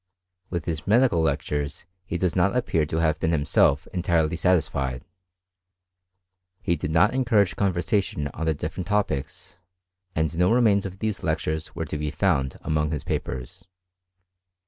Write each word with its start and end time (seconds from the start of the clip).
With 0.49 0.65
his 0.65 0.87
medical 0.87 1.21
lectures 1.21 1.85
he 2.07 2.17
does 2.17 2.35
not 2.35 2.55
appear 2.57 2.87
to 2.87 2.97
have 2.97 3.19
been 3.19 3.29
himself 3.31 3.85
entirely 3.93 4.35
satisfied: 4.35 5.05
he 6.59 6.75
did 6.75 6.89
not 6.89 7.13
encourage 7.13 7.55
conversation 7.55 8.27
on 8.29 8.47
the 8.47 8.55
different 8.55 8.87
topics, 8.87 9.59
and 10.15 10.35
no 10.39 10.51
remains 10.51 10.87
of 10.87 10.97
these 10.97 11.21
lectures 11.21 11.75
were 11.75 11.85
to 11.85 11.99
be 11.99 12.09
found 12.09 12.57
among 12.63 12.89
his 12.89 13.03
papers. 13.03 13.67